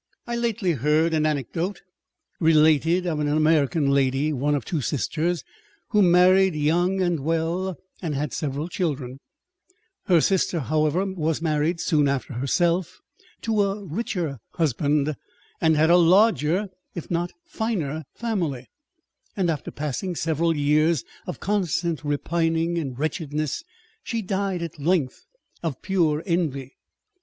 I 0.25 0.35
lately 0.35 0.71
heard 0.71 1.13
an 1.13 1.27
anecdote 1.27 1.83
related 2.39 3.05
of 3.05 3.19
an 3.19 3.27
American 3.27 3.91
lady 3.91 4.33
(one 4.33 4.55
of 4.55 4.65
two 4.65 4.81
sisters) 4.81 5.43
who 5.89 6.01
married 6.01 6.55
young 6.55 6.99
and 7.03 7.19
well, 7.19 7.77
and 8.01 8.15
had 8.15 8.33
several 8.33 8.67
children; 8.67 9.19
her 10.05 10.19
sister, 10.19 10.59
however, 10.61 11.05
was 11.05 11.39
married 11.39 11.79
soon 11.79 12.07
after 12.07 12.33
herself 12.33 12.99
to 13.43 13.61
a 13.61 13.85
richer 13.85 14.39
husband, 14.53 15.15
and 15.61 15.77
had 15.77 15.91
a 15.91 15.97
larger 15.97 16.69
(if 16.95 17.11
not 17.11 17.31
finer) 17.43 18.03
family, 18.15 18.65
and 19.37 19.51
after 19.51 19.69
passing 19.69 20.15
several 20.15 20.55
years 20.57 21.03
of 21.27 21.39
con 21.39 21.65
stant 21.65 22.03
repining 22.03 22.79
and 22.79 22.97
wretchedness, 22.97 23.63
she 24.03 24.23
died 24.23 24.63
at 24.63 24.79
length 24.79 25.27
of 25.61 25.79
pure 25.83 26.23
envy. 26.25 26.71